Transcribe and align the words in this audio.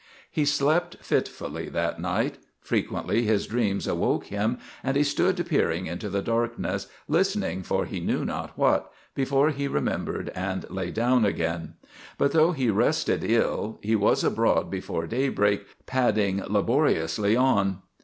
He 0.31 0.45
slept 0.45 0.97
fitfully 1.03 1.69
that 1.69 1.99
night. 2.01 2.39
Frequently 2.59 3.21
his 3.21 3.45
dreams 3.45 3.85
awoke 3.85 4.25
him 4.25 4.57
and 4.83 4.97
he 4.97 5.03
stood 5.03 5.45
peering 5.47 5.85
into 5.85 6.09
the 6.09 6.23
darkness, 6.23 6.87
listening 7.07 7.61
for 7.61 7.85
he 7.85 7.99
knew 7.99 8.25
not 8.25 8.57
what, 8.57 8.91
before 9.13 9.51
he 9.51 9.67
remembered 9.67 10.29
and 10.33 10.67
lay 10.71 10.89
down 10.89 11.23
again. 11.23 11.75
But 12.17 12.31
though 12.31 12.51
he 12.51 12.71
rested 12.71 13.23
ill, 13.23 13.77
he 13.83 13.95
was 13.95 14.23
abroad 14.23 14.71
before 14.71 15.05
daybreak, 15.05 15.67
padding 15.85 16.41
laboriously 16.47 17.35
on. 17.35 17.83